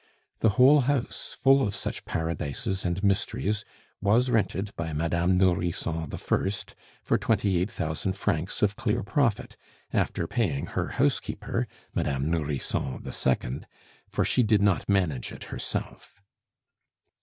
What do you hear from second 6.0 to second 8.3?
the First for twenty eight thousand